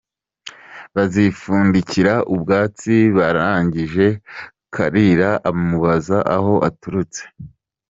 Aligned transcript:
Bazipfundikira 0.95 2.13
ubwatsi, 2.33 2.95
barangije, 3.17 4.05
Kalira 4.75 5.29
amubaza 5.49 6.17
aho 6.35 6.53
aturutse. 6.69 7.21